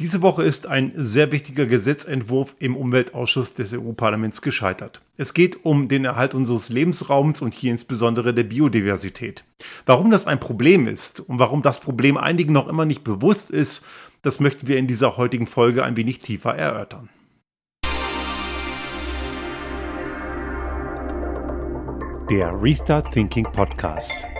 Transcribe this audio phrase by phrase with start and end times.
[0.00, 5.00] Diese Woche ist ein sehr wichtiger Gesetzentwurf im Umweltausschuss des EU-Parlaments gescheitert.
[5.16, 9.44] Es geht um den Erhalt unseres Lebensraums und hier insbesondere der Biodiversität.
[9.86, 13.86] Warum das ein Problem ist und warum das Problem einigen noch immer nicht bewusst ist,
[14.22, 17.08] das möchten wir in dieser heutigen Folge ein wenig tiefer erörtern.
[22.28, 24.33] Der Restart Thinking Podcast.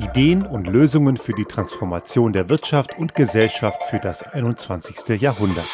[0.00, 5.20] Ideen und Lösungen für die Transformation der Wirtschaft und Gesellschaft für das 21.
[5.20, 5.66] Jahrhundert.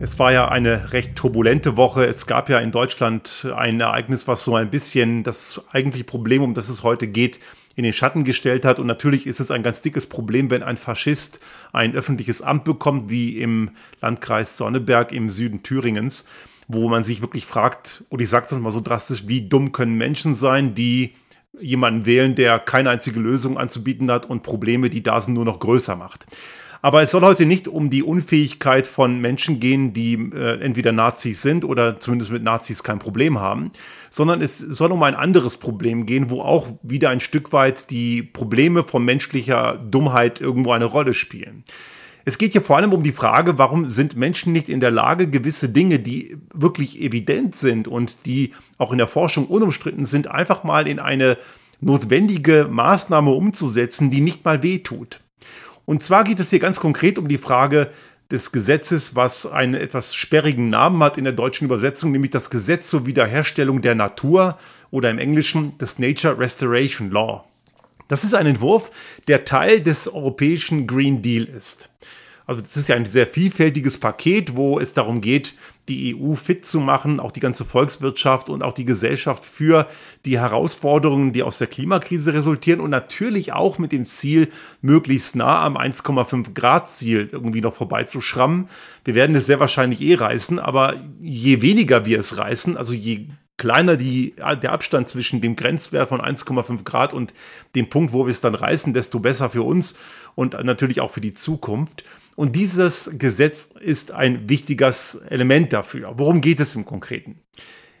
[0.00, 2.04] Es war ja eine recht turbulente Woche.
[2.04, 6.54] Es gab ja in Deutschland ein Ereignis, was so ein bisschen das eigentliche Problem, um
[6.54, 7.40] das es heute geht,
[7.76, 8.78] in den Schatten gestellt hat.
[8.78, 11.40] Und natürlich ist es ein ganz dickes Problem, wenn ein Faschist
[11.72, 16.26] ein öffentliches Amt bekommt, wie im Landkreis Sonneberg im Süden Thüringens,
[16.68, 19.96] wo man sich wirklich fragt, und ich sage es mal so drastisch, wie dumm können
[19.96, 21.14] Menschen sein, die
[21.60, 25.60] jemanden wählen, der keine einzige Lösung anzubieten hat und Probleme, die da sind, nur noch
[25.60, 26.26] größer macht.
[26.84, 31.40] Aber es soll heute nicht um die Unfähigkeit von Menschen gehen, die äh, entweder Nazis
[31.40, 33.72] sind oder zumindest mit Nazis kein Problem haben,
[34.10, 38.22] sondern es soll um ein anderes Problem gehen, wo auch wieder ein Stück weit die
[38.22, 41.64] Probleme von menschlicher Dummheit irgendwo eine Rolle spielen.
[42.26, 45.30] Es geht hier vor allem um die Frage, warum sind Menschen nicht in der Lage,
[45.30, 50.64] gewisse Dinge, die wirklich evident sind und die auch in der Forschung unumstritten sind, einfach
[50.64, 51.38] mal in eine
[51.80, 55.20] notwendige Maßnahme umzusetzen, die nicht mal wehtut.
[55.86, 57.90] Und zwar geht es hier ganz konkret um die Frage
[58.30, 62.90] des Gesetzes, was einen etwas sperrigen Namen hat in der deutschen Übersetzung, nämlich das Gesetz
[62.90, 64.58] zur Wiederherstellung der Natur
[64.90, 67.44] oder im Englischen das Nature Restoration Law.
[68.08, 68.90] Das ist ein Entwurf,
[69.28, 71.90] der Teil des europäischen Green Deal ist.
[72.46, 75.54] Also das ist ja ein sehr vielfältiges Paket, wo es darum geht,
[75.88, 79.86] die EU fit zu machen, auch die ganze Volkswirtschaft und auch die Gesellschaft für
[80.24, 84.48] die Herausforderungen, die aus der Klimakrise resultieren und natürlich auch mit dem Ziel,
[84.80, 88.68] möglichst nah am 1,5 Grad Ziel irgendwie noch vorbeizuschrammen.
[89.04, 93.26] Wir werden es sehr wahrscheinlich eh reißen, aber je weniger wir es reißen, also je
[93.56, 97.34] kleiner die, der Abstand zwischen dem Grenzwert von 1,5 Grad und
[97.74, 99.94] dem Punkt, wo wir es dann reißen, desto besser für uns
[100.34, 102.04] und natürlich auch für die Zukunft.
[102.36, 106.14] Und dieses Gesetz ist ein wichtiges Element dafür.
[106.16, 107.40] Worum geht es im Konkreten?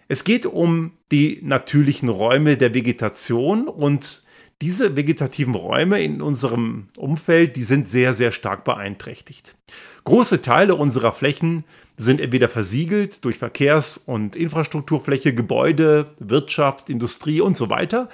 [0.08, 4.24] Es geht um die natürlichen Räume der Vegetation und
[4.62, 9.56] diese vegetativen Räume in unserem Umfeld, die sind sehr, sehr stark beeinträchtigt.
[10.04, 11.64] Große Teile unserer Flächen
[11.96, 18.08] sind entweder versiegelt durch Verkehrs- und Infrastrukturfläche, Gebäude, Wirtschaft, Industrie und so weiter.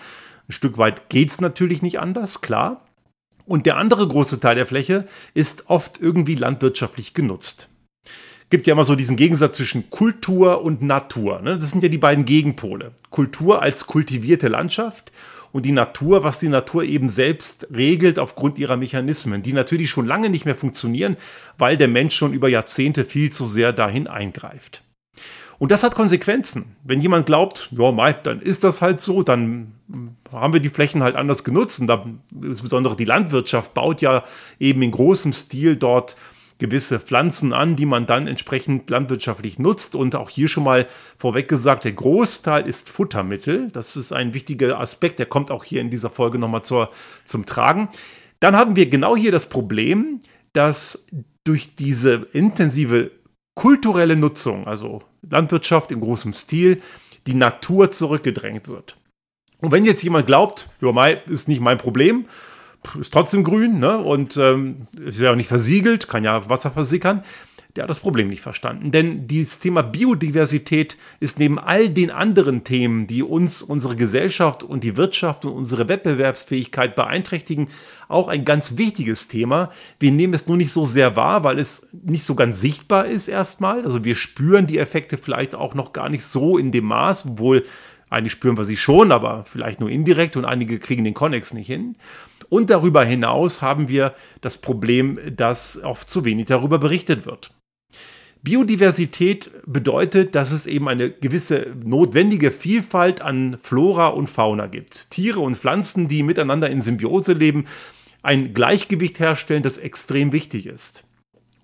[0.48, 2.84] Ein Stück weit geht es natürlich nicht anders, klar.
[3.46, 7.68] Und der andere große Teil der Fläche ist oft irgendwie landwirtschaftlich genutzt.
[8.50, 11.40] Gibt ja immer so diesen Gegensatz zwischen Kultur und Natur.
[11.40, 11.56] Ne?
[11.58, 12.92] Das sind ja die beiden Gegenpole.
[13.10, 15.12] Kultur als kultivierte Landschaft
[15.52, 20.06] und die Natur, was die Natur eben selbst regelt aufgrund ihrer Mechanismen, die natürlich schon
[20.06, 21.16] lange nicht mehr funktionieren,
[21.58, 24.82] weil der Mensch schon über Jahrzehnte viel zu sehr dahin eingreift.
[25.60, 26.74] Und das hat Konsequenzen.
[26.84, 29.74] Wenn jemand glaubt, ja, Mai, dann ist das halt so, dann
[30.32, 31.80] haben wir die Flächen halt anders genutzt.
[31.80, 32.06] Und da,
[32.42, 34.24] insbesondere die Landwirtschaft baut ja
[34.58, 36.16] eben in großem Stil dort
[36.56, 39.94] gewisse Pflanzen an, die man dann entsprechend landwirtschaftlich nutzt.
[39.94, 40.86] Und auch hier schon mal
[41.18, 43.70] vorweg gesagt, der Großteil ist Futtermittel.
[43.70, 46.88] Das ist ein wichtiger Aspekt, der kommt auch hier in dieser Folge nochmal zur,
[47.26, 47.90] zum Tragen.
[48.40, 50.20] Dann haben wir genau hier das Problem,
[50.54, 51.04] dass
[51.44, 53.10] durch diese intensive
[53.54, 56.80] kulturelle Nutzung, also Landwirtschaft in großem Stil,
[57.26, 58.96] die Natur zurückgedrängt wird.
[59.60, 62.26] Und wenn jetzt jemand glaubt, ja, ist nicht mein Problem,
[62.98, 63.98] ist trotzdem grün ne?
[63.98, 67.22] und ähm, ist ja auch nicht versiegelt, kann ja Wasser versickern,
[67.76, 68.90] der hat das Problem nicht verstanden.
[68.90, 74.82] Denn dieses Thema Biodiversität ist neben all den anderen Themen, die uns, unsere Gesellschaft und
[74.82, 77.68] die Wirtschaft und unsere Wettbewerbsfähigkeit beeinträchtigen,
[78.08, 79.70] auch ein ganz wichtiges Thema.
[80.00, 83.28] Wir nehmen es nur nicht so sehr wahr, weil es nicht so ganz sichtbar ist
[83.28, 83.84] erstmal.
[83.84, 87.64] Also wir spüren die Effekte vielleicht auch noch gar nicht so in dem Maß, obwohl
[88.08, 91.68] einige spüren wir sie schon, aber vielleicht nur indirekt und einige kriegen den Konnex nicht
[91.68, 91.96] hin.
[92.48, 97.52] Und darüber hinaus haben wir das Problem, dass oft zu wenig darüber berichtet wird.
[98.42, 105.10] Biodiversität bedeutet, dass es eben eine gewisse notwendige Vielfalt an Flora und Fauna gibt.
[105.10, 107.66] Tiere und Pflanzen, die miteinander in Symbiose leben,
[108.22, 111.04] ein Gleichgewicht herstellen, das extrem wichtig ist.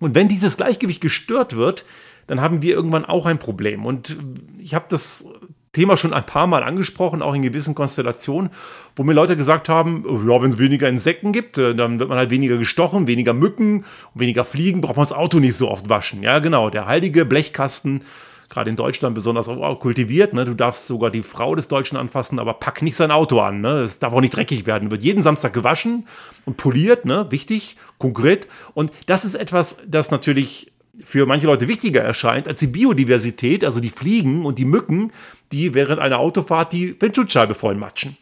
[0.00, 1.84] Und wenn dieses Gleichgewicht gestört wird,
[2.26, 3.86] dann haben wir irgendwann auch ein Problem.
[3.86, 4.16] Und
[4.58, 5.26] ich habe das
[5.76, 8.48] Thema schon ein paar Mal angesprochen, auch in gewissen Konstellationen,
[8.96, 12.16] wo mir Leute gesagt haben, ja, wenn es weniger Insekten gibt, äh, dann wird man
[12.16, 13.84] halt weniger gestochen, weniger Mücken,
[14.14, 16.22] weniger Fliegen, braucht man das Auto nicht so oft waschen.
[16.22, 18.00] Ja, genau, der heilige Blechkasten
[18.48, 19.48] gerade in Deutschland besonders
[19.80, 20.32] kultiviert.
[20.32, 20.46] Ne?
[20.46, 23.60] Du darfst sogar die Frau des Deutschen anfassen, aber pack nicht sein Auto an.
[23.60, 23.82] Ne?
[23.82, 24.90] Es darf auch nicht dreckig werden.
[24.90, 26.06] Wird jeden Samstag gewaschen
[26.46, 27.26] und poliert, ne?
[27.30, 28.46] wichtig, konkret.
[28.72, 30.72] Und das ist etwas, das natürlich
[31.04, 35.12] für manche Leute wichtiger erscheint als die Biodiversität, also die Fliegen und die Mücken,
[35.52, 38.16] die während einer Autofahrt die Windschutzscheibe vollmatschen.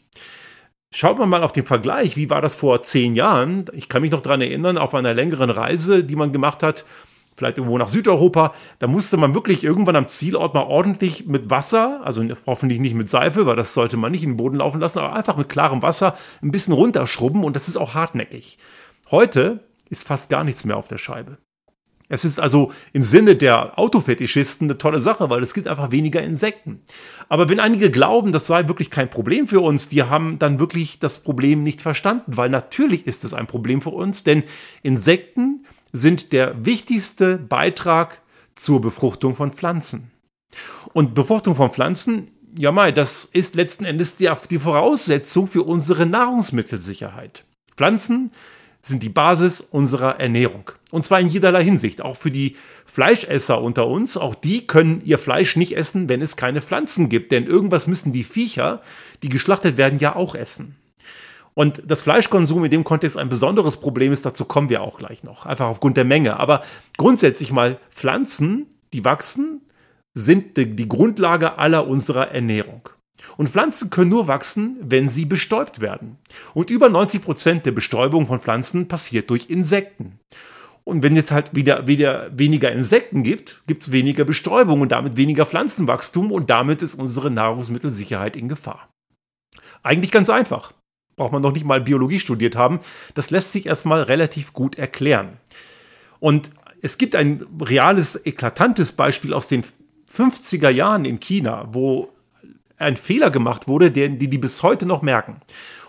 [0.93, 3.65] Schaut man mal auf den Vergleich, wie war das vor zehn Jahren?
[3.73, 6.85] Ich kann mich noch daran erinnern, auf einer längeren Reise, die man gemacht hat,
[7.37, 12.01] vielleicht irgendwo nach Südeuropa, da musste man wirklich irgendwann am Zielort mal ordentlich mit Wasser,
[12.05, 15.01] also hoffentlich nicht mit Seife, weil das sollte man nicht in den Boden laufen lassen,
[15.01, 18.59] aber einfach mit klarem Wasser ein bisschen runterschrubben und das ist auch hartnäckig.
[19.11, 21.39] Heute ist fast gar nichts mehr auf der Scheibe.
[22.09, 26.23] Es ist also im Sinne der Autofetischisten eine tolle Sache, weil es gibt einfach weniger
[26.23, 26.83] Insekten.
[27.29, 30.99] Aber wenn einige glauben, das sei wirklich kein Problem für uns, die haben dann wirklich
[30.99, 34.45] das Problem nicht verstanden, weil natürlich ist es ein Problem für uns, denn
[34.83, 38.21] Insekten sind der wichtigste Beitrag
[38.55, 40.11] zur Befruchtung von Pflanzen.
[40.93, 46.07] Und Befruchtung von Pflanzen, ja mal, das ist letzten Endes die, die Voraussetzung für unsere
[46.07, 47.45] Nahrungsmittelsicherheit.
[47.77, 48.31] Pflanzen
[48.83, 50.71] sind die Basis unserer Ernährung.
[50.95, 52.03] Und zwar in jederlei Hinsicht.
[52.03, 52.55] Auch für die
[52.87, 54.17] Fleischesser unter uns.
[54.17, 57.33] Auch die können ihr Fleisch nicht essen, wenn es keine Pflanzen gibt.
[57.33, 58.81] Denn irgendwas müssen die Viecher,
[59.25, 60.77] die geschlachtet werden, ja auch essen.
[61.53, 65.25] Und das Fleischkonsum in dem Kontext ein besonderes Problem ist, dazu kommen wir auch gleich
[65.25, 65.47] noch.
[65.47, 66.39] Einfach aufgrund der Menge.
[66.39, 66.63] Aber
[66.97, 69.63] grundsätzlich mal Pflanzen, die wachsen,
[70.15, 72.89] sind die Grundlage aller unserer Ernährung.
[73.37, 76.19] Und Pflanzen können nur wachsen, wenn sie bestäubt werden.
[76.55, 80.21] Und über 90 Prozent der Bestäubung von Pflanzen passiert durch Insekten.
[80.87, 85.17] Und wenn jetzt halt wieder, wieder weniger Insekten gibt, gibt es weniger Bestäubung und damit
[85.17, 88.91] weniger Pflanzenwachstum und damit ist unsere Nahrungsmittelsicherheit in Gefahr.
[89.83, 90.73] Eigentlich ganz einfach.
[91.17, 92.81] Braucht man noch nicht mal Biologie studiert haben.
[93.15, 95.39] Das lässt sich erstmal relativ gut erklären.
[96.21, 96.51] Und
[96.83, 99.65] es gibt ein reales, eklatantes Beispiel aus den
[100.13, 102.11] 50er Jahren in China, wo
[102.77, 105.41] ein Fehler gemacht wurde, den die, die bis heute noch merken.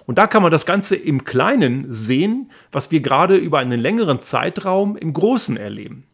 [0.06, 4.22] Und da kann man das Ganze im Kleinen sehen, was wir gerade über einen längeren
[4.22, 6.06] Zeitraum im Großen erleben.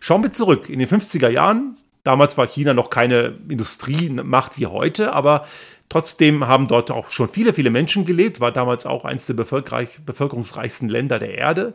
[0.00, 1.76] Schauen wir zurück in den 50er Jahren.
[2.02, 5.46] Damals war China noch keine Industriemacht wie heute, aber
[5.88, 10.88] trotzdem haben dort auch schon viele, viele Menschen gelebt, war damals auch eines der bevölkerungsreichsten
[10.88, 11.74] Länder der Erde.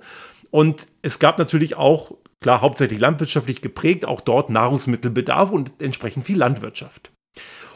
[0.49, 6.37] Und es gab natürlich auch, klar, hauptsächlich landwirtschaftlich geprägt, auch dort Nahrungsmittelbedarf und entsprechend viel
[6.37, 7.11] Landwirtschaft.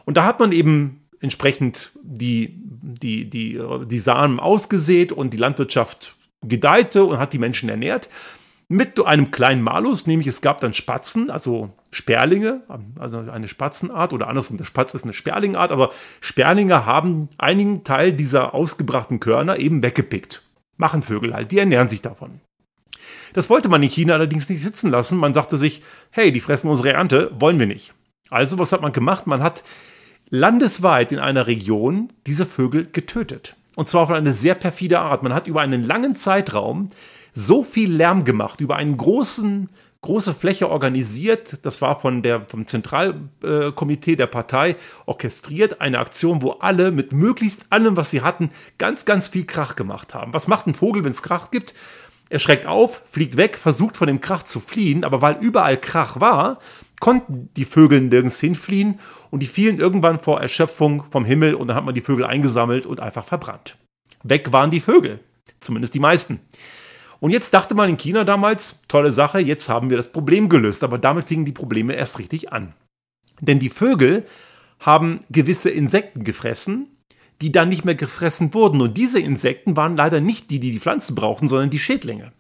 [0.06, 6.16] Und da hat man eben entsprechend die, die, die, die Samen ausgesät und die Landwirtschaft
[6.42, 8.10] gedeihte und hat die Menschen ernährt.
[8.68, 12.62] Mit einem kleinen Malus, nämlich es gab dann Spatzen, also Sperlinge,
[13.00, 15.90] also eine Spatzenart oder andersrum, der Spatz ist eine Sperlingart, aber
[16.22, 20.44] Sperlinge haben einigen Teil dieser ausgebrachten Körner eben weggepickt.
[20.78, 22.42] Machen Vögel halt, die ernähren sich davon.
[23.34, 25.18] Das wollte man in China allerdings nicht sitzen lassen.
[25.18, 25.82] Man sagte sich,
[26.12, 27.94] hey, die fressen unsere Ernte, wollen wir nicht.
[28.30, 29.26] Also was hat man gemacht?
[29.26, 29.64] Man hat
[30.30, 33.56] landesweit in einer Region diese Vögel getötet.
[33.76, 35.24] Und zwar auf eine sehr perfide Art.
[35.24, 36.90] Man hat über einen langen Zeitraum
[37.34, 39.70] so viel Lärm gemacht, über einen großen,
[40.02, 41.66] große Fläche organisiert.
[41.66, 45.82] Das war von der, vom Zentralkomitee der Partei orchestriert.
[45.82, 50.14] Eine Aktion, wo alle mit möglichst allem, was sie hatten, ganz, ganz viel Krach gemacht
[50.14, 50.34] haben.
[50.34, 51.74] Was macht ein Vogel, wenn es Krach gibt?
[52.30, 56.20] Er schreckt auf, fliegt weg, versucht von dem Krach zu fliehen, aber weil überall Krach
[56.20, 56.60] war,
[57.00, 59.00] konnten die Vögel nirgends hinfliehen
[59.30, 62.86] und die fielen irgendwann vor Erschöpfung vom Himmel und dann hat man die Vögel eingesammelt
[62.86, 63.78] und einfach verbrannt.
[64.24, 65.20] Weg waren die Vögel,
[65.60, 66.42] zumindest die meisten.
[67.20, 70.84] Und jetzt dachte man in China damals, tolle Sache, jetzt haben wir das Problem gelöst,
[70.84, 72.74] aber damit fingen die Probleme erst richtig an.
[73.42, 74.26] Denn die Vögel
[74.80, 76.88] haben gewisse Insekten gefressen,
[77.42, 78.82] die dann nicht mehr gefressen wurden.
[78.82, 82.32] Und diese Insekten waren leider nicht die, die die Pflanzen brauchten, sondern die Schädlinge.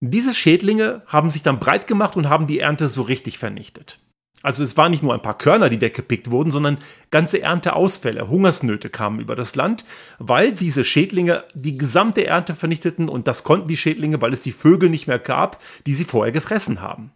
[0.00, 3.98] Diese Schädlinge haben sich dann breit gemacht und haben die Ernte so richtig vernichtet.
[4.44, 6.76] Also es waren nicht nur ein paar Körner, die weggepickt wurden, sondern
[7.10, 9.86] ganze Ernteausfälle, Hungersnöte kamen über das Land,
[10.18, 14.52] weil diese Schädlinge die gesamte Ernte vernichteten und das konnten die Schädlinge, weil es die
[14.52, 17.10] Vögel nicht mehr gab, die sie vorher gefressen haben.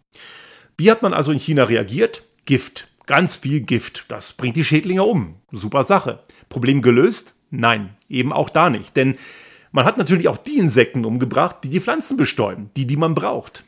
[0.75, 2.23] Wie hat man also in China reagiert?
[2.47, 2.87] Gift.
[3.05, 4.05] Ganz viel Gift.
[4.07, 5.35] Das bringt die Schädlinge um.
[5.51, 6.23] Super Sache.
[6.49, 7.35] Problem gelöst?
[7.51, 8.97] Nein, eben auch da nicht.
[8.97, 9.19] Denn
[9.71, 13.63] man hat natürlich auch die Insekten umgebracht, die die Pflanzen bestäuben, die, die man braucht.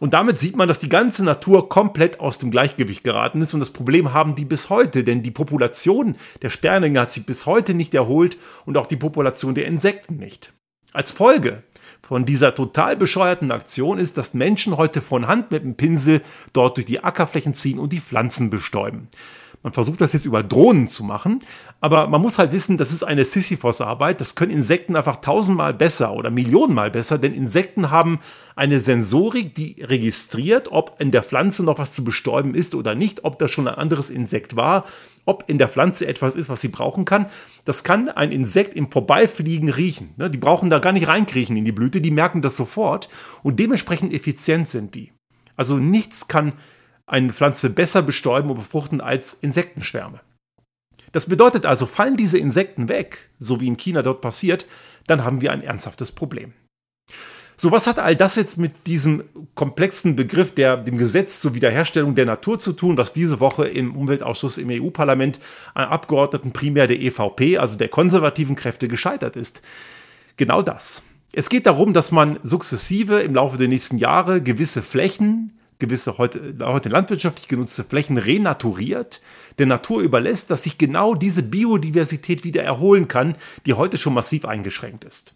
[0.00, 3.60] Und damit sieht man, dass die ganze Natur komplett aus dem Gleichgewicht geraten ist und
[3.60, 7.72] das Problem haben die bis heute, denn die Population der Sperlinge hat sich bis heute
[7.72, 10.52] nicht erholt und auch die Population der Insekten nicht.
[10.92, 11.62] Als Folge
[12.02, 16.20] von dieser total bescheuerten Aktion ist, dass Menschen heute von Hand mit dem Pinsel
[16.52, 19.08] dort durch die Ackerflächen ziehen und die Pflanzen bestäuben.
[19.62, 21.38] Man versucht das jetzt über Drohnen zu machen,
[21.80, 24.20] aber man muss halt wissen, das ist eine Sisyphos-Arbeit.
[24.20, 28.18] Das können Insekten einfach tausendmal besser oder Millionenmal besser, denn Insekten haben
[28.56, 33.24] eine Sensorik, die registriert, ob in der Pflanze noch was zu bestäuben ist oder nicht,
[33.24, 34.84] ob das schon ein anderes Insekt war,
[35.26, 37.26] ob in der Pflanze etwas ist, was sie brauchen kann.
[37.64, 40.12] Das kann ein Insekt im Vorbeifliegen riechen.
[40.16, 40.28] Ne?
[40.28, 43.08] Die brauchen da gar nicht reinkriechen in die Blüte, die merken das sofort
[43.44, 45.12] und dementsprechend effizient sind die.
[45.56, 46.52] Also nichts kann
[47.06, 50.20] eine Pflanze besser bestäuben und befruchten als Insektenschwärme.
[51.12, 54.66] Das bedeutet also, fallen diese Insekten weg, so wie in China dort passiert,
[55.06, 56.54] dann haben wir ein ernsthaftes Problem.
[57.56, 59.22] So, was hat all das jetzt mit diesem
[59.54, 63.94] komplexen Begriff der, dem Gesetz zur Wiederherstellung der Natur zu tun, was diese Woche im
[63.94, 65.38] Umweltausschuss im EU-Parlament
[65.74, 69.62] an Abgeordneten primär der EVP, also der konservativen Kräfte, gescheitert ist?
[70.36, 71.02] Genau das.
[71.32, 76.54] Es geht darum, dass man sukzessive im Laufe der nächsten Jahre gewisse Flächen gewisse heute,
[76.62, 79.20] heute landwirtschaftlich genutzte Flächen renaturiert,
[79.58, 83.36] der Natur überlässt, dass sich genau diese Biodiversität wieder erholen kann,
[83.66, 85.34] die heute schon massiv eingeschränkt ist.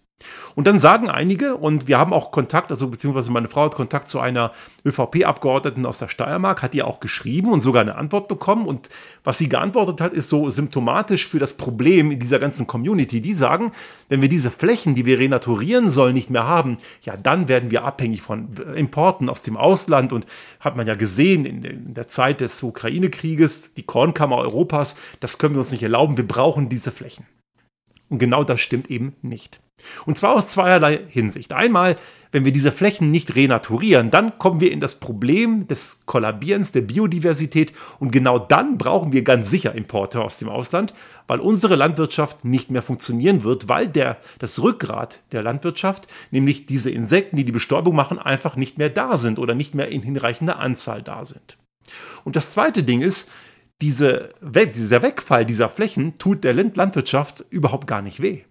[0.57, 4.09] Und dann sagen einige, und wir haben auch Kontakt, also beziehungsweise meine Frau hat Kontakt
[4.09, 4.53] zu einer
[4.87, 8.65] ÖVP-Abgeordneten aus der Steiermark, hat ihr auch geschrieben und sogar eine Antwort bekommen.
[8.65, 8.89] Und
[9.23, 13.21] was sie geantwortet hat, ist so symptomatisch für das Problem in dieser ganzen Community.
[13.21, 13.71] Die sagen,
[14.09, 17.85] wenn wir diese Flächen, die wir renaturieren sollen, nicht mehr haben, ja, dann werden wir
[17.85, 20.15] abhängig von Importen aus dem Ausland.
[20.15, 20.25] Und
[20.61, 25.61] hat man ja gesehen in der Zeit des Ukraine-Krieges, die Kornkammer Europas, das können wir
[25.61, 26.17] uns nicht erlauben.
[26.17, 27.27] Wir brauchen diese Flächen.
[28.09, 29.61] Und genau das stimmt eben nicht.
[30.07, 31.53] Und zwar aus zweierlei Hinsicht.
[31.53, 31.97] Einmal,
[32.33, 36.81] wenn wir diese Flächen nicht renaturieren, dann kommen wir in das Problem des Kollabierens der
[36.81, 40.95] Biodiversität und genau dann brauchen wir ganz sicher Importe aus dem Ausland,
[41.27, 46.91] weil unsere Landwirtschaft nicht mehr funktionieren wird, weil der, das Rückgrat der Landwirtschaft, nämlich diese
[46.91, 50.59] Insekten, die die Bestäubung machen, einfach nicht mehr da sind oder nicht mehr in hinreichender
[50.59, 51.59] Anzahl da sind.
[52.25, 53.31] Und das zweite Ding ist,
[53.83, 58.43] diese, dieser Wegfall dieser Flächen tut der Landwirtschaft überhaupt gar nicht weh.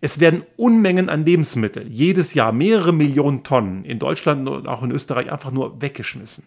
[0.00, 4.90] Es werden Unmengen an Lebensmitteln, jedes Jahr mehrere Millionen Tonnen, in Deutschland und auch in
[4.90, 6.44] Österreich einfach nur weggeschmissen.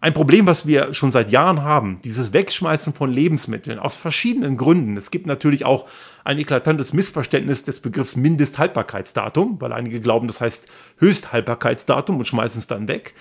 [0.00, 4.96] Ein Problem, was wir schon seit Jahren haben, dieses Wegschmeißen von Lebensmitteln aus verschiedenen Gründen.
[4.96, 5.88] Es gibt natürlich auch
[6.22, 10.68] ein eklatantes Missverständnis des Begriffs Mindesthaltbarkeitsdatum, weil einige glauben, das heißt
[10.98, 13.14] Höchsthaltbarkeitsdatum und schmeißen es dann weg.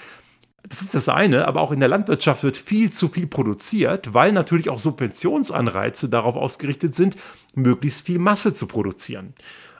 [0.67, 4.31] Das ist das eine, aber auch in der Landwirtschaft wird viel zu viel produziert, weil
[4.31, 7.17] natürlich auch Subventionsanreize darauf ausgerichtet sind,
[7.53, 9.33] möglichst viel Masse zu produzieren.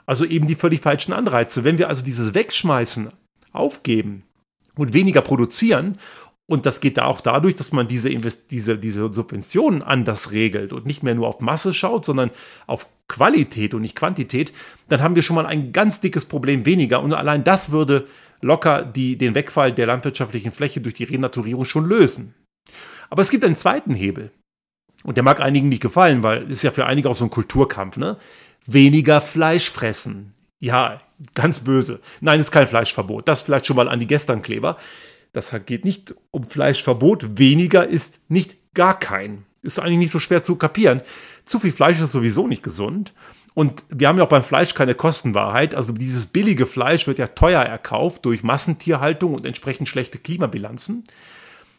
[0.06, 1.64] Also eben die völlig falschen Anreize.
[1.64, 3.10] Wenn wir also dieses Wegschmeißen
[3.52, 4.22] aufgeben
[4.76, 5.98] und weniger produzieren,
[6.48, 10.72] und das geht da auch dadurch, dass man diese, Invest diese, diese Subventionen anders regelt
[10.72, 12.30] und nicht mehr nur auf Masse schaut, sondern
[12.68, 14.52] auf Qualität und nicht Quantität,
[14.88, 17.02] dann haben wir schon mal ein ganz dickes Problem weniger.
[17.02, 18.06] Und allein das würde
[18.40, 22.34] locker die, den Wegfall der landwirtschaftlichen Fläche durch die Renaturierung schon lösen.
[23.10, 24.30] Aber es gibt einen zweiten Hebel.
[25.04, 27.30] Und der mag einigen nicht gefallen, weil es ist ja für einige auch so ein
[27.30, 28.16] Kulturkampf, ne?
[28.66, 30.34] Weniger Fleisch fressen.
[30.58, 31.00] Ja,
[31.34, 32.00] ganz böse.
[32.20, 33.28] Nein, ist kein Fleischverbot.
[33.28, 34.76] Das vielleicht schon mal an die Gesternkleber.
[35.32, 37.38] Das geht nicht um Fleischverbot.
[37.38, 39.44] Weniger ist nicht gar kein.
[39.62, 41.02] Ist eigentlich nicht so schwer zu kapieren.
[41.44, 43.12] Zu viel Fleisch ist sowieso nicht gesund.
[43.56, 45.74] Und wir haben ja auch beim Fleisch keine Kostenwahrheit.
[45.74, 51.04] Also dieses billige Fleisch wird ja teuer erkauft durch Massentierhaltung und entsprechend schlechte Klimabilanzen.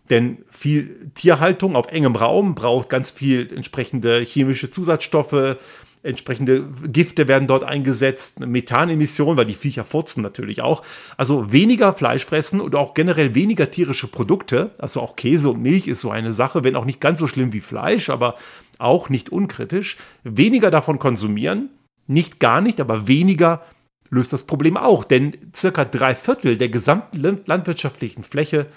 [0.10, 5.58] Denn viel Tierhaltung auf engem Raum braucht ganz viel entsprechende chemische Zusatzstoffe,
[6.02, 10.82] entsprechende Gifte werden dort eingesetzt, Methanemissionen, weil die Viecher furzen natürlich auch.
[11.16, 14.72] Also weniger Fleisch fressen und auch generell weniger tierische Produkte.
[14.80, 17.54] Also auch Käse und Milch ist so eine Sache, wenn auch nicht ganz so schlimm
[17.54, 18.34] wie Fleisch, aber
[18.78, 19.98] auch nicht unkritisch.
[20.24, 21.70] Weniger davon konsumieren,
[22.08, 23.64] nicht gar nicht, aber weniger
[24.10, 28.68] löst das Problem auch, denn circa drei Viertel der gesamten landwirtschaftlichen Fläche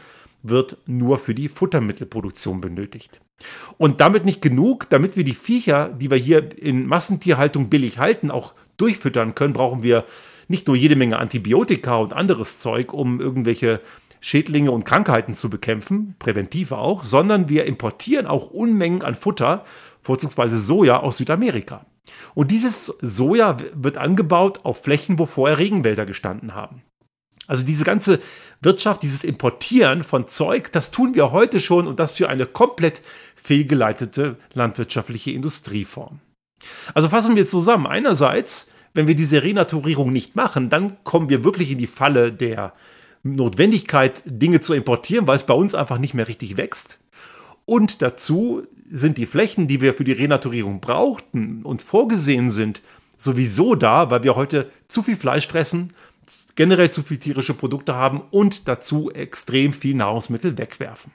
[0.42, 3.20] wird nur für die Futtermittelproduktion benötigt.
[3.78, 8.30] Und damit nicht genug, damit wir die Viecher, die wir hier in Massentierhaltung billig halten,
[8.30, 10.04] auch durchfüttern können, brauchen wir
[10.48, 13.80] nicht nur jede Menge Antibiotika und anderes Zeug, um irgendwelche
[14.20, 19.64] Schädlinge und Krankheiten zu bekämpfen, präventiv auch, sondern wir importieren auch Unmengen an Futter,
[20.02, 21.84] vorzugsweise Soja aus Südamerika.
[22.34, 26.82] Und dieses Soja wird angebaut auf Flächen, wo vorher Regenwälder gestanden haben.
[27.46, 28.20] Also diese ganze
[28.62, 33.02] Wirtschaft, dieses Importieren von Zeug, das tun wir heute schon und das für eine komplett
[33.34, 36.20] fehlgeleitete landwirtschaftliche Industrieform.
[36.94, 37.88] Also fassen wir zusammen.
[37.88, 42.72] Einerseits, wenn wir diese Renaturierung nicht machen, dann kommen wir wirklich in die Falle der
[43.22, 47.00] Notwendigkeit, Dinge zu importieren, weil es bei uns einfach nicht mehr richtig wächst.
[47.64, 52.82] Und dazu sind die Flächen, die wir für die Renaturierung brauchten und vorgesehen sind,
[53.16, 55.92] sowieso da, weil wir heute zu viel Fleisch fressen
[56.60, 61.10] generell zu viel tierische Produkte haben und dazu extrem viel Nahrungsmittel wegwerfen.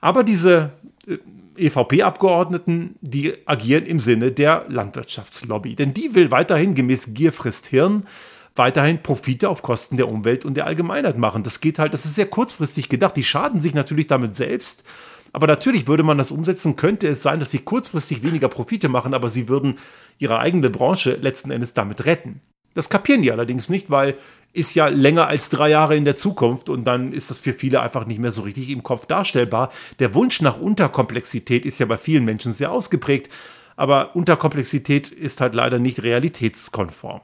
[0.00, 0.72] Aber diese
[1.06, 1.18] äh,
[1.66, 5.74] EVP-Abgeordneten, die agieren im Sinne der Landwirtschaftslobby.
[5.74, 8.06] Denn die will weiterhin gemäß Gier frisst Hirn
[8.54, 11.42] weiterhin Profite auf Kosten der Umwelt und der Allgemeinheit machen.
[11.42, 13.16] Das geht halt, das ist sehr kurzfristig gedacht.
[13.16, 14.84] Die schaden sich natürlich damit selbst.
[15.32, 19.14] Aber natürlich würde man das umsetzen, könnte es sein, dass sie kurzfristig weniger Profite machen,
[19.14, 19.78] aber sie würden
[20.18, 22.40] ihre eigene Branche letzten Endes damit retten.
[22.74, 24.16] Das kapieren die allerdings nicht, weil
[24.54, 27.80] ist ja länger als drei Jahre in der Zukunft und dann ist das für viele
[27.80, 29.70] einfach nicht mehr so richtig im Kopf darstellbar.
[29.98, 33.30] Der Wunsch nach Unterkomplexität ist ja bei vielen Menschen sehr ausgeprägt,
[33.76, 37.22] aber Unterkomplexität ist halt leider nicht realitätskonform.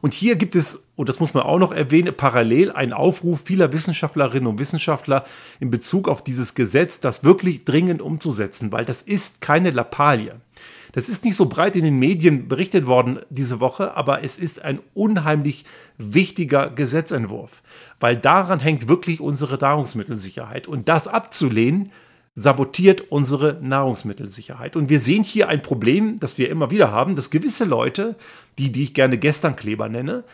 [0.00, 3.72] Und hier gibt es, und das muss man auch noch erwähnen, parallel einen Aufruf vieler
[3.72, 5.24] Wissenschaftlerinnen und Wissenschaftler
[5.60, 10.34] in Bezug auf dieses Gesetz, das wirklich dringend umzusetzen, weil das ist keine Lappalie.
[10.92, 14.62] Das ist nicht so breit in den Medien berichtet worden diese Woche, aber es ist
[14.62, 15.64] ein unheimlich
[15.98, 17.62] wichtiger Gesetzentwurf,
[18.00, 20.66] weil daran hängt wirklich unsere Nahrungsmittelsicherheit.
[20.66, 21.92] Und das abzulehnen,
[22.34, 24.76] sabotiert unsere Nahrungsmittelsicherheit.
[24.76, 28.16] Und wir sehen hier ein Problem, das wir immer wieder haben, dass gewisse Leute,
[28.58, 30.24] die, die ich gerne Gesternkleber nenne,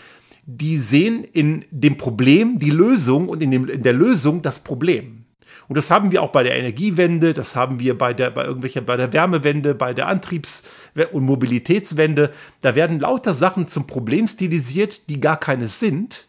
[0.44, 5.24] die sehen in dem Problem die Lösung und in, dem, in der Lösung das Problem.
[5.68, 8.82] Und das haben wir auch bei der Energiewende, das haben wir bei der, bei irgendwelcher,
[8.82, 10.64] bei der Wärmewende, bei der Antriebs-
[11.10, 12.30] und Mobilitätswende.
[12.60, 16.28] Da werden lauter Sachen zum Problem stilisiert, die gar keines sind.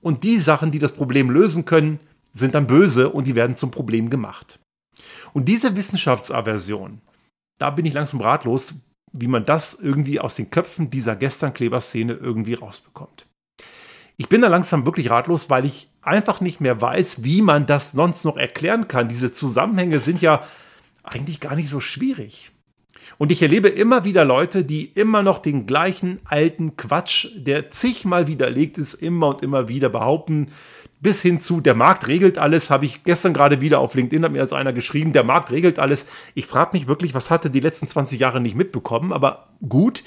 [0.00, 1.98] Und die Sachen, die das Problem lösen können,
[2.32, 4.58] sind dann böse und die werden zum Problem gemacht.
[5.34, 7.00] Und diese Wissenschaftsaversion,
[7.58, 8.74] da bin ich langsam ratlos,
[9.12, 13.26] wie man das irgendwie aus den Köpfen dieser Gesternkleber-Szene irgendwie rausbekommt.
[14.16, 17.92] Ich bin da langsam wirklich ratlos, weil ich einfach nicht mehr weiß, wie man das
[17.92, 19.08] sonst noch erklären kann.
[19.08, 20.44] Diese Zusammenhänge sind ja
[21.02, 22.52] eigentlich gar nicht so schwierig.
[23.18, 28.28] Und ich erlebe immer wieder Leute, die immer noch den gleichen alten Quatsch, der zigmal
[28.28, 30.46] widerlegt ist, immer und immer wieder behaupten,
[31.04, 34.32] bis hin zu, der Markt regelt alles, habe ich gestern gerade wieder auf LinkedIn, hat
[34.32, 36.06] mir als einer geschrieben, der Markt regelt alles.
[36.34, 40.02] Ich frage mich wirklich, was hatte die letzten 20 Jahre nicht mitbekommen, aber gut.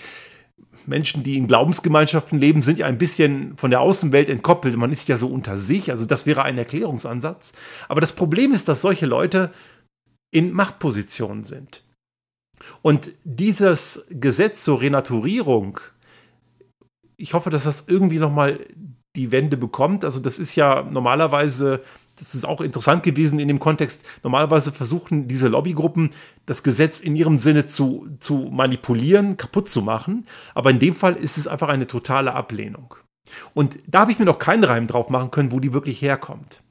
[0.87, 4.75] Menschen, die in Glaubensgemeinschaften leben, sind ja ein bisschen von der Außenwelt entkoppelt.
[4.77, 5.91] Man ist ja so unter sich.
[5.91, 7.53] Also das wäre ein Erklärungsansatz.
[7.89, 9.51] Aber das Problem ist, dass solche Leute
[10.31, 11.83] in Machtpositionen sind.
[12.81, 15.77] Und dieses Gesetz zur Renaturierung,
[17.17, 18.59] ich hoffe, dass das irgendwie nochmal
[19.17, 20.05] die Wende bekommt.
[20.05, 21.81] Also das ist ja normalerweise,
[22.17, 26.11] das ist auch interessant gewesen in dem Kontext, normalerweise versuchen diese Lobbygruppen
[26.45, 30.25] das Gesetz in ihrem Sinne zu, zu manipulieren, kaputt zu machen.
[30.53, 32.95] Aber in dem Fall ist es einfach eine totale Ablehnung.
[33.53, 36.61] Und da habe ich mir noch keinen Reim drauf machen können, wo die wirklich herkommt.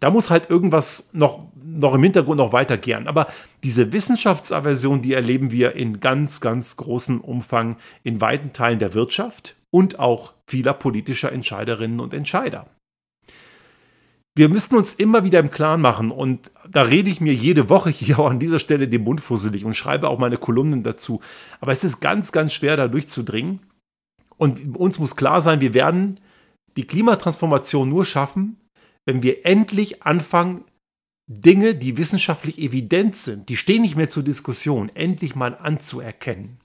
[0.00, 3.06] Da muss halt irgendwas noch, noch im Hintergrund noch weitergehen.
[3.06, 3.28] Aber
[3.62, 9.56] diese Wissenschaftsaversion, die erleben wir in ganz, ganz großem Umfang in weiten Teilen der Wirtschaft
[9.72, 12.66] und auch vieler politischer Entscheiderinnen und Entscheider.
[14.34, 17.90] Wir müssen uns immer wieder im Klaren machen und da rede ich mir jede Woche
[17.90, 21.20] hier auch an dieser Stelle den Mund fusselig und schreibe auch meine Kolumnen dazu.
[21.60, 23.60] Aber es ist ganz, ganz schwer da durchzudringen.
[24.38, 26.18] Und uns muss klar sein, wir werden
[26.76, 28.56] die Klimatransformation nur schaffen,
[29.04, 30.64] wenn wir endlich anfangen,
[31.28, 36.58] Dinge, die wissenschaftlich evident sind, die stehen nicht mehr zur Diskussion, endlich mal anzuerkennen.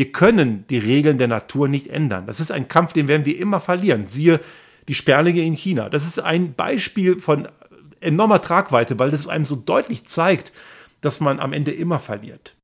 [0.00, 2.26] Wir können die Regeln der Natur nicht ändern.
[2.26, 4.06] Das ist ein Kampf, den werden wir immer verlieren.
[4.06, 4.40] Siehe
[4.88, 5.90] die Sperlinge in China.
[5.90, 7.46] Das ist ein Beispiel von
[8.00, 10.52] enormer Tragweite, weil das einem so deutlich zeigt,
[11.02, 12.56] dass man am Ende immer verliert.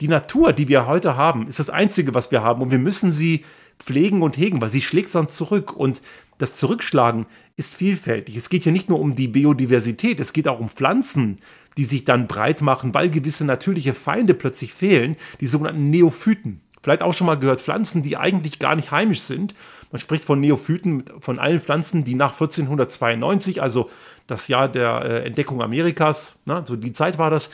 [0.00, 3.12] Die Natur, die wir heute haben, ist das Einzige, was wir haben und wir müssen
[3.12, 3.44] sie
[3.78, 6.00] pflegen und hegen, weil sie schlägt sonst zurück und
[6.38, 8.34] das Zurückschlagen ist vielfältig.
[8.34, 11.38] Es geht hier nicht nur um die Biodiversität, es geht auch um Pflanzen,
[11.76, 16.62] die sich dann breit machen, weil gewisse natürliche Feinde plötzlich fehlen, die sogenannten Neophyten.
[16.82, 19.54] Vielleicht auch schon mal gehört, Pflanzen, die eigentlich gar nicht heimisch sind.
[19.90, 23.90] Man spricht von Neophyten, von allen Pflanzen, die nach 1492, also
[24.26, 27.50] das Jahr der äh, Entdeckung Amerikas, ne, so die Zeit war das,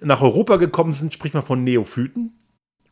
[0.00, 2.38] nach Europa gekommen sind, spricht man von Neophyten.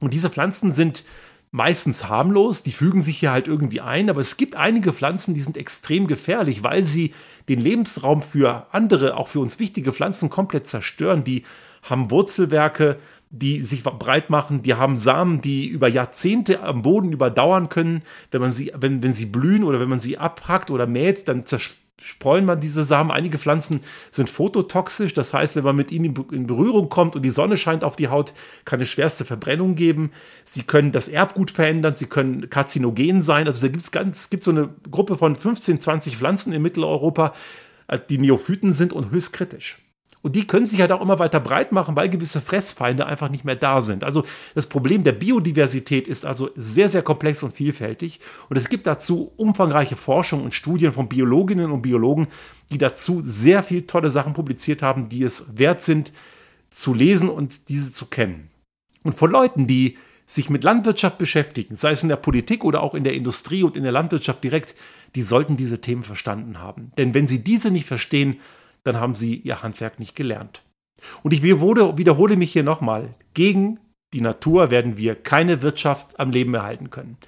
[0.00, 1.04] Und diese Pflanzen sind
[1.54, 5.40] meistens harmlos, die fügen sich hier halt irgendwie ein, aber es gibt einige Pflanzen, die
[5.40, 7.14] sind extrem gefährlich, weil sie
[7.48, 11.22] den Lebensraum für andere, auch für uns wichtige Pflanzen komplett zerstören.
[11.22, 11.44] Die
[11.84, 12.96] haben Wurzelwerke,
[13.30, 18.02] die sich breit machen, die haben Samen, die über Jahrzehnte am Boden überdauern können.
[18.32, 21.46] Wenn man sie, wenn, wenn sie blühen oder wenn man sie abhackt oder mäht, dann
[21.98, 23.10] zerstreuen man diese Samen.
[23.10, 23.80] Einige Pflanzen
[24.10, 27.84] sind phototoxisch, das heißt, wenn man mit ihnen in Berührung kommt und die Sonne scheint
[27.84, 30.10] auf die Haut, kann es schwerste Verbrennung geben.
[30.44, 33.46] Sie können das Erbgut verändern, sie können karzinogen sein.
[33.46, 37.32] Also da gibt es ganz, gibt so eine Gruppe von 15, 20 Pflanzen in Mitteleuropa,
[37.88, 39.83] äh, die Neophyten sind und höchst kritisch.
[40.24, 43.44] Und die können sich halt auch immer weiter breit machen, weil gewisse Fressfeinde einfach nicht
[43.44, 44.04] mehr da sind.
[44.04, 48.20] Also das Problem der Biodiversität ist also sehr, sehr komplex und vielfältig.
[48.48, 52.28] Und es gibt dazu umfangreiche Forschung und Studien von Biologinnen und Biologen,
[52.72, 56.14] die dazu sehr viel tolle Sachen publiziert haben, die es wert sind,
[56.70, 58.48] zu lesen und diese zu kennen.
[59.02, 62.94] Und von Leuten, die sich mit Landwirtschaft beschäftigen, sei es in der Politik oder auch
[62.94, 64.74] in der Industrie und in der Landwirtschaft direkt,
[65.16, 66.92] die sollten diese Themen verstanden haben.
[66.96, 68.38] Denn wenn sie diese nicht verstehen,
[68.84, 70.62] dann haben sie ihr Handwerk nicht gelernt.
[71.22, 73.80] Und ich wiederhole mich hier nochmal, gegen
[74.12, 77.18] die Natur werden wir keine Wirtschaft am Leben erhalten können.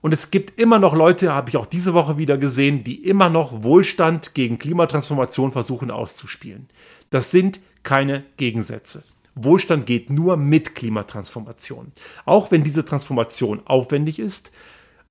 [0.00, 3.30] Und es gibt immer noch Leute, habe ich auch diese Woche wieder gesehen, die immer
[3.30, 6.68] noch Wohlstand gegen Klimatransformation versuchen auszuspielen.
[7.10, 9.02] Das sind keine Gegensätze.
[9.34, 11.92] Wohlstand geht nur mit Klimatransformation.
[12.24, 14.52] Auch wenn diese Transformation aufwendig ist,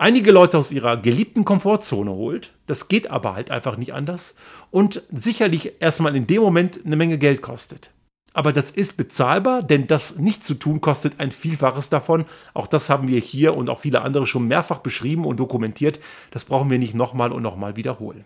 [0.04, 4.36] einige Leute aus ihrer geliebten Komfortzone holt, das geht aber halt einfach nicht anders
[4.70, 7.92] und sicherlich erstmal in dem Moment eine Menge Geld kostet.
[8.34, 12.26] Aber das ist bezahlbar, denn das nicht zu tun kostet ein Vielfaches davon.
[12.54, 16.02] Auch das haben wir hier und auch viele andere schon mehrfach beschrieben und dokumentiert.
[16.32, 18.26] Das brauchen wir nicht nochmal und nochmal wiederholen.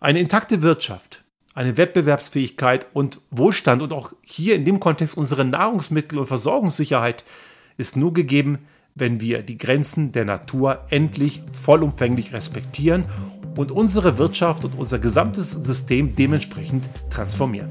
[0.00, 1.24] Eine intakte Wirtschaft,
[1.54, 7.24] eine Wettbewerbsfähigkeit und Wohlstand und auch hier in dem Kontext unsere Nahrungsmittel- und Versorgungssicherheit
[7.76, 8.60] ist nur gegeben,
[8.96, 13.04] wenn wir die Grenzen der Natur endlich vollumfänglich respektieren
[13.56, 17.70] und unsere Wirtschaft und unser gesamtes System dementsprechend transformieren.